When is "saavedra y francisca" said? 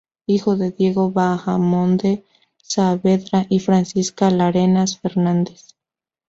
2.57-4.31